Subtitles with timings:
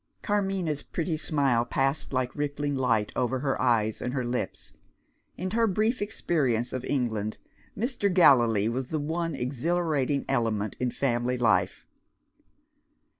[0.23, 4.73] Carmina's pretty smile passed like rippling light over her eyes and her lips.
[5.37, 7.37] In her brief experience of England,
[7.77, 8.11] Mr.
[8.11, 11.85] Gallilee was the one exhilarating element in family life.